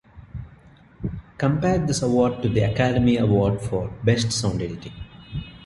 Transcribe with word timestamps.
Compare 1.37 1.77
this 1.85 2.01
award 2.01 2.41
to 2.41 2.49
the 2.49 2.61
Academy 2.61 3.17
Award 3.17 3.61
for 3.61 3.91
Best 4.03 4.31
Sound 4.31 4.59
Editing. 4.59 4.93